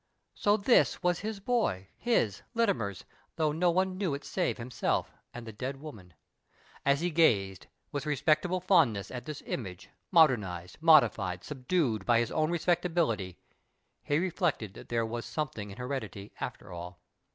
[0.33, 3.05] So this was his boy, his, Littimer's,
[3.37, 6.15] thoTigh no one knew it save himself and the dead woman!
[6.83, 12.15] And as he gazed, with respectable fond ness, at this image, modernized, modified, subdued, of
[12.17, 13.37] his o\vn respectability,
[14.01, 16.97] he reflected that there was something in heredity, after all.